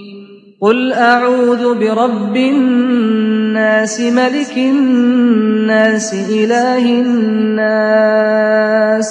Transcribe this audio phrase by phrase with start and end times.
[0.65, 9.09] قل أعوذ برب الناس ملك الناس إله الناس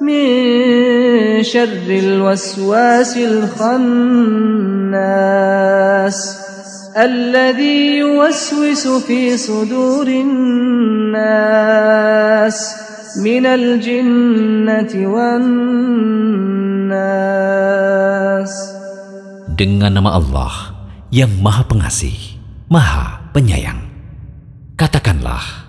[0.00, 3.72] من شر الوسواس الخناس
[6.96, 11.38] الذي يوسوس في صدور الناس
[13.24, 16.12] من الجنة والناس
[19.52, 20.74] Dengan nama Allah
[21.12, 22.40] yang Maha Pengasih,
[22.72, 23.84] Maha Penyayang.
[24.74, 25.62] Katakanlah,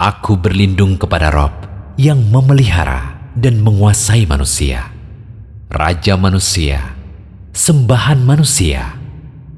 [0.00, 1.52] Aku berlindung kepada Rob
[2.00, 4.88] yang memelihara dan menguasai manusia,
[5.68, 6.96] Raja manusia,
[7.52, 8.96] sembahan manusia,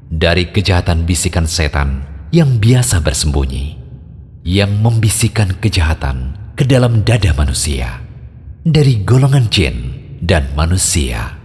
[0.08, 2.00] dari kejahatan bisikan setan
[2.32, 3.76] yang biasa bersembunyi,
[4.44, 8.00] yang membisikkan kejahatan ke dalam dada manusia,
[8.64, 9.76] dari golongan jin
[10.24, 11.36] dan manusia.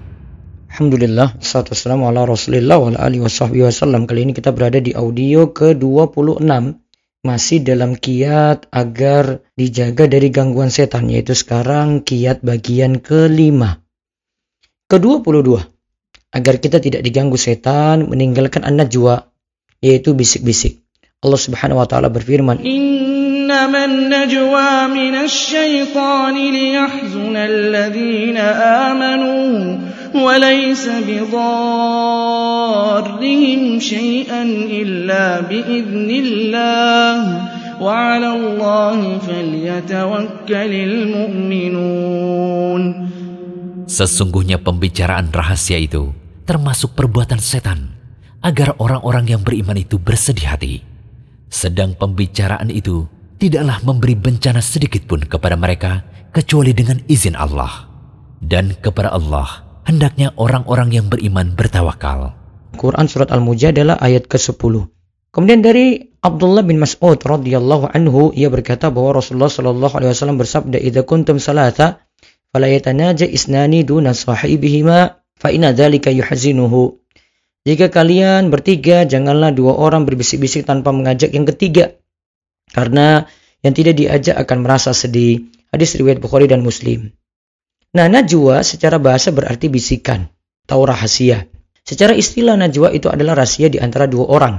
[0.73, 3.21] Alhamdulillah, salatu wassalamu ala rasulillah wa ala alihi
[3.61, 4.09] wasallam.
[4.09, 6.41] Kali ini kita berada di audio ke-26
[7.23, 13.85] masih dalam kiat agar dijaga dari gangguan setan yaitu sekarang kiat bagian kelima.
[14.89, 15.72] Ke-22
[16.32, 19.32] agar kita tidak diganggu setan meninggalkan anak jua
[19.80, 20.82] yaitu bisik-bisik.
[21.18, 22.62] Allah Subhanahu wa taala berfirman,
[23.48, 28.36] إنما النجوى من الشيطان ليحزن الذين
[28.86, 29.78] آمنوا
[30.14, 32.60] وليس بضارهم
[33.80, 37.16] شيئا إلا بإذن الله
[37.80, 42.82] وعلى الله فليتوكل المؤمنون
[43.88, 46.12] Sesungguhnya pembicaraan rahasia itu
[46.43, 47.95] termasuk perbuatan setan
[48.43, 50.83] agar orang-orang yang beriman itu bersedih hati.
[51.47, 53.07] Sedang pembicaraan itu
[53.39, 56.03] tidaklah memberi bencana sedikit pun kepada mereka
[56.35, 57.87] kecuali dengan izin Allah.
[58.43, 62.35] Dan kepada Allah hendaknya orang-orang yang beriman bertawakal.
[62.75, 64.91] Quran surat Al-Mujadalah ayat ke-10.
[65.33, 70.77] Kemudian dari Abdullah bin Mas'ud radhiyallahu anhu ia berkata bahwa Rasulullah shallallahu alaihi wasallam bersabda
[70.77, 72.05] idza kuntum salata
[72.53, 77.03] fala yatanaja isnani duna sahibihima fa inna dzalika yuhzinuhu.
[77.67, 81.99] Jika kalian bertiga janganlah dua orang berbisik-bisik tanpa mengajak yang ketiga
[82.71, 83.27] karena
[83.59, 85.51] yang tidak diajak akan merasa sedih.
[85.67, 87.11] Hadis riwayat Bukhari dan Muslim.
[87.97, 90.29] Nah, najwa secara bahasa berarti bisikan
[90.65, 91.49] atau rahasia.
[91.83, 94.55] Secara istilah najwa itu adalah rahasia di antara dua orang.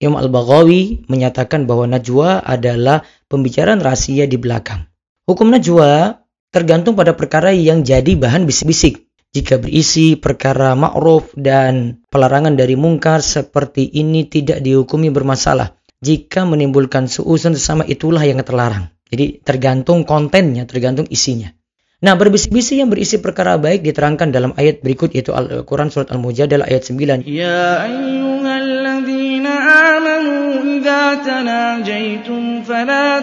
[0.00, 4.88] Imam Al-Baghawi menyatakan bahwa najwa adalah pembicaraan rahasia di belakang.
[5.28, 9.09] Hukum najwa tergantung pada perkara yang jadi bahan bisik-bisik.
[9.30, 15.78] Jika berisi perkara ma'ruf dan pelarangan dari mungkar seperti ini tidak dihukumi bermasalah.
[16.02, 18.90] Jika menimbulkan suusan sesama itulah yang terlarang.
[19.06, 21.54] Jadi tergantung kontennya, tergantung isinya.
[22.02, 26.90] Nah, berbisik-bisik yang berisi perkara baik diterangkan dalam ayat berikut yaitu Al-Quran Surat Al-Mujadalah ayat
[26.90, 27.22] 9.
[27.30, 29.52] Ya ayyuhalladzina
[29.94, 33.22] amanu idza tanajaitum fala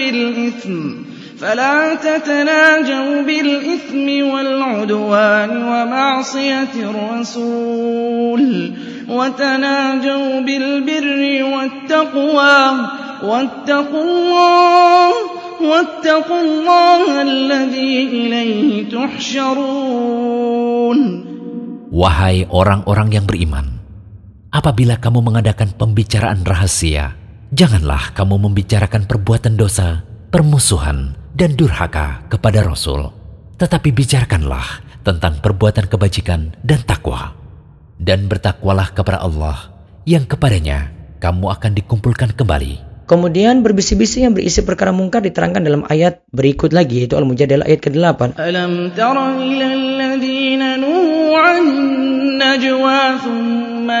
[0.00, 8.73] bil ithmi فلا تتناجوا بالإثم والعدوان ومعصية الرسول
[9.09, 12.59] وتناجوا بالبر والتقوى
[13.23, 15.09] واتقوا الله
[15.61, 20.47] واتقوا الله الذي إليه تحشرون
[21.87, 23.81] Wahai orang-orang yang beriman,
[24.53, 27.17] apabila kamu mengadakan pembicaraan rahasia,
[27.49, 33.08] janganlah kamu membicarakan perbuatan dosa, permusuhan, dan durhaka kepada Rasul.
[33.56, 37.34] Tetapi bicarakanlah tentang perbuatan kebajikan dan takwa.
[38.02, 39.70] Dan bertakwalah kepada Allah
[40.02, 40.90] yang kepadanya
[41.22, 43.06] kamu akan dikumpulkan kembali.
[43.06, 48.40] Kemudian berbisi-bisi yang berisi perkara mungkar diterangkan dalam ayat berikut lagi yaitu Al-Mujadalah ayat ke-8.
[48.40, 50.80] Alam tara ilalladzina
[52.40, 54.00] najwa thumma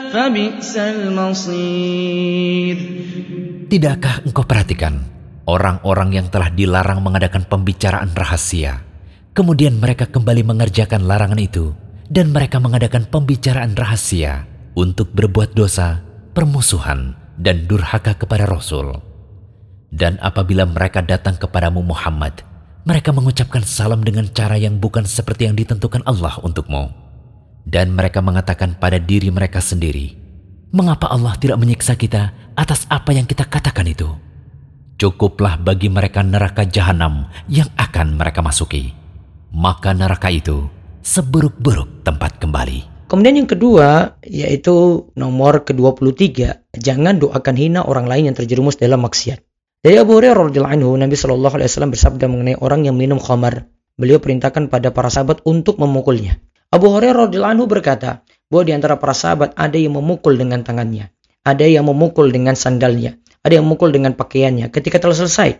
[3.71, 5.07] Tidakkah engkau perhatikan
[5.47, 8.83] orang-orang yang telah dilarang mengadakan pembicaraan rahasia,
[9.31, 11.71] kemudian mereka kembali mengerjakan larangan itu
[12.11, 14.43] dan mereka mengadakan pembicaraan rahasia
[14.75, 16.03] untuk berbuat dosa,
[16.35, 18.99] permusuhan, dan durhaka kepada Rasul.
[19.95, 22.43] Dan apabila mereka datang kepadamu Muhammad,
[22.83, 27.10] mereka mengucapkan salam dengan cara yang bukan seperti yang ditentukan Allah untukmu.
[27.65, 30.21] Dan mereka mengatakan pada diri mereka sendiri,
[30.71, 34.07] Mengapa Allah tidak menyiksa kita atas apa yang kita katakan itu?
[34.95, 38.95] Cukuplah bagi mereka neraka jahanam yang akan mereka masuki.
[39.51, 40.71] Maka neraka itu
[41.03, 43.11] seburuk-buruk tempat kembali.
[43.11, 46.23] Kemudian yang kedua yaitu nomor ke-23,
[46.79, 49.43] jangan doakan hina orang lain yang terjerumus dalam maksiat.
[49.83, 53.67] Dari Abu Hurairah radhiyallahu anhu, Nabi Shallallahu alaihi wasallam bersabda mengenai orang yang minum khamar.
[53.99, 56.39] Beliau perintahkan pada para sahabat untuk memukulnya.
[56.71, 61.11] Abu Hurairah radhiyallahu anhu berkata, bahwa di antara para sahabat ada yang memukul dengan tangannya,
[61.43, 64.67] ada yang memukul dengan sandalnya, ada yang memukul dengan pakaiannya.
[64.71, 65.59] Ketika telah selesai,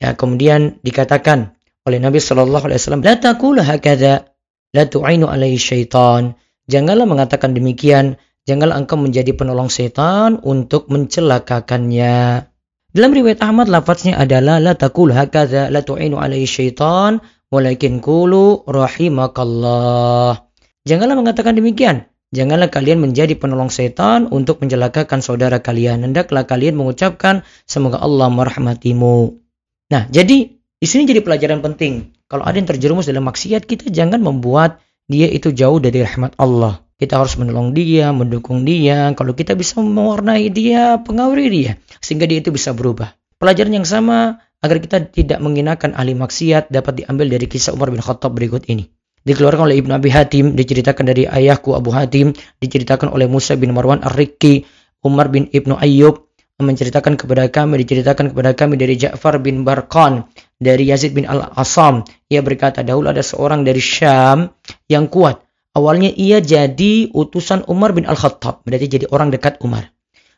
[0.00, 1.56] ya kemudian dikatakan
[1.88, 4.28] oleh Nabi Shallallahu alaihi wasallam, "La taqulu hakadha,
[4.76, 6.36] la tu'inu alaihi syaitan."
[6.68, 12.44] Janganlah mengatakan demikian, janganlah engkau menjadi penolong setan untuk mencelakakannya.
[12.92, 20.48] Dalam riwayat Ahmad lafaznya adalah la taqul hakadha la tu'inu alaihi syaitan walakin qulu rahimakallah.
[20.88, 22.08] Janganlah mengatakan demikian.
[22.28, 26.04] Janganlah kalian menjadi penolong setan untuk mencelakakan saudara kalian.
[26.04, 29.40] Hendaklah kalian mengucapkan semoga Allah merahmatimu.
[29.88, 32.12] Nah, jadi di sini jadi pelajaran penting.
[32.28, 36.84] Kalau ada yang terjerumus dalam maksiat, kita jangan membuat dia itu jauh dari rahmat Allah.
[37.00, 39.16] Kita harus menolong dia, mendukung dia.
[39.16, 41.72] Kalau kita bisa mewarnai dia, pengawiri dia.
[42.04, 43.16] Sehingga dia itu bisa berubah.
[43.40, 48.02] Pelajaran yang sama agar kita tidak menghinakan ahli maksiat dapat diambil dari kisah Umar bin
[48.02, 48.90] Khattab berikut ini.
[49.22, 52.32] Dikeluarkan oleh Ibnu Abi Hatim, diceritakan dari ayahku Abu Hatim,
[52.62, 54.64] diceritakan oleh Musa bin Marwan Ar-Rikki,
[55.04, 56.28] Umar bin Ibnu Ayyub,
[56.58, 60.26] menceritakan kepada kami, diceritakan kepada kami dari Ja'far bin Barqan,
[60.58, 62.02] dari Yazid bin Al-Asam.
[62.26, 64.50] Ia berkata, dahulu ada seorang dari Syam
[64.90, 65.38] yang kuat.
[65.78, 69.86] Awalnya ia jadi utusan Umar bin Al-Khattab, berarti jadi orang dekat Umar.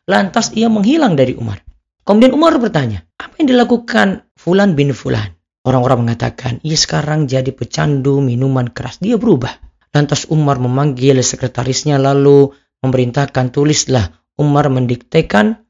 [0.04, 1.64] Lantas ia menghilang dari Umar.
[2.04, 3.06] Kemudian Umar bertanya,
[3.40, 5.34] yang dilakukan Fulan bin Fulan?
[5.64, 9.00] Orang-orang mengatakan, ia sekarang jadi pecandu minuman keras.
[9.00, 9.52] Dia berubah.
[9.92, 14.12] Lantas Umar memanggil sekretarisnya lalu memerintahkan tulislah.
[14.40, 15.60] Umar mendiktekan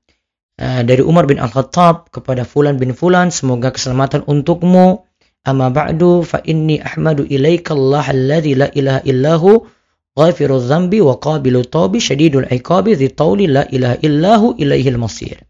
[0.60, 5.08] Eh, dari Umar bin Al-Khattab kepada Fulan bin Fulan semoga keselamatan untukmu
[5.40, 9.64] amma ba'du fa inni ahmadu ilaika Allah alladhi la ilaha illahu
[10.12, 13.08] ghafiru dhanbi wa qabilu tawbi syadidul iqabi dhi
[13.48, 15.40] la ilaha illahu ilaihil masir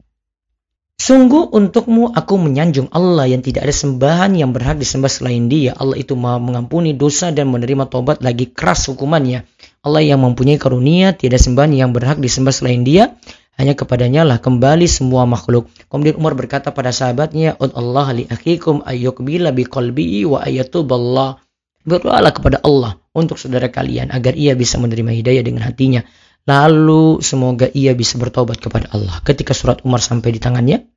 [1.00, 5.72] Sungguh untukmu aku menyanjung Allah yang tidak ada sembahan yang berhak disembah selain dia.
[5.72, 9.48] Allah itu maha mengampuni dosa dan menerima tobat lagi keras hukumannya.
[9.80, 13.16] Allah yang mempunyai karunia, tidak sembahan yang berhak disembah selain dia
[13.56, 15.72] hanya kepadanya lah kembali semua makhluk.
[15.88, 21.40] Kemudian Umar berkata pada sahabatnya, Allah li akhikum ayyukbila biqalbihi wa ayatuballah."
[21.80, 26.04] Berdoalah kepada Allah untuk saudara kalian agar ia bisa menerima hidayah dengan hatinya.
[26.44, 29.16] Lalu semoga ia bisa bertobat kepada Allah.
[29.24, 30.89] Ketika surat Umar sampai di tangannya,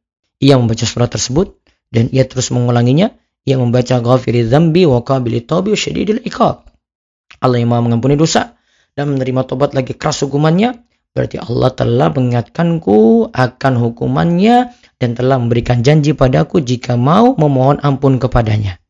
[0.44, 1.56] ia membaca surat tersebut
[1.90, 3.16] dan ia terus mengulanginya.
[3.44, 6.64] Ia membaca ghafiri dzambi wa qabili tawbi wa syadidil iqab.
[7.44, 8.56] Allah yang maha mengampuni dosa
[8.96, 10.80] dan menerima tobat lagi keras hukumannya
[11.14, 18.18] Berarti Allah telah mengingatkanku akan hukumannya dan telah memberikan janji padaku jika mau memohon ampun
[18.18, 18.82] kepadanya.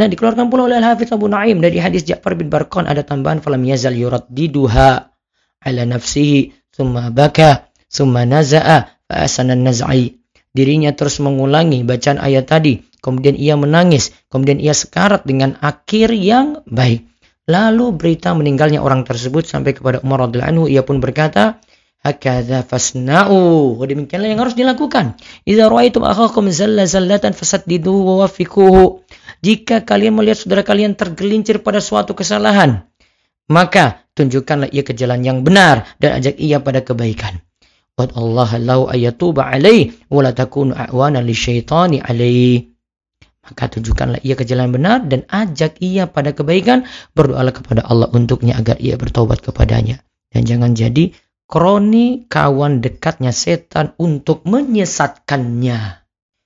[0.00, 3.60] Nah, dikeluarkan pula oleh Al-Hafiz Abu Naim dari hadis Ja'far bin Barqan ada tambahan falam
[3.68, 3.92] yazal
[4.32, 5.12] duha
[5.60, 10.16] ala nafsihi thumma baka thumma naza'a fa asana naz'i.
[10.50, 16.66] Dirinya terus mengulangi bacaan ayat tadi, kemudian ia menangis, kemudian ia sekarat dengan akhir yang
[16.66, 17.06] baik.
[17.46, 21.58] Lalu berita meninggalnya orang tersebut sampai kepada Umar radhiyallahu anhu ia pun berkata,
[22.02, 25.18] "Hakadha fasna'u." Oh, demikianlah yang harus dilakukan.
[25.46, 29.02] Idza ra'aitum akhakum zalla zallatan fasaddidu wa wafiquhu.
[29.42, 32.86] Jika kalian melihat saudara kalian tergelincir pada suatu kesalahan,
[33.50, 37.42] maka tunjukkanlah ia ke jalan yang benar dan ajak ia pada kebaikan.
[38.16, 42.64] Allah lau ayatuba alaih wa la takunu a'wana li syaitani alaih.
[43.44, 46.88] Maka tunjukkanlah ia ke jalan benar dan ajak ia pada kebaikan.
[47.12, 50.00] Berdoalah kepada Allah untuknya agar ia bertobat kepadanya.
[50.32, 51.12] Dan jangan jadi
[51.50, 55.78] kroni kawan dekatnya setan untuk menyesatkannya.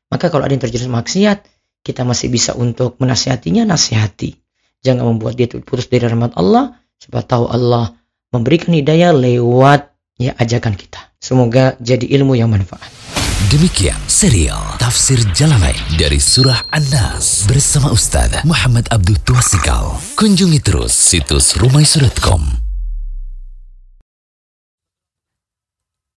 [0.09, 1.39] Maka kalau ada yang terjerumus maksiat,
[1.85, 4.41] kita masih bisa untuk menasihatinya, nasihati.
[4.81, 6.81] Jangan membuat dia putus dari rahmat Allah.
[7.05, 7.93] Sebab tahu Allah
[8.33, 11.14] memberikan hidayah lewat ya ajakan kita.
[11.25, 12.93] Semoga jadi ilmu yang manfaat.
[13.49, 19.97] Demikian serial Tafsir Jalalain dari Surah An-Nas bersama Ustaz Muhammad Abdul Tuasikal.
[20.21, 22.64] Kunjungi terus situs rumaisu.com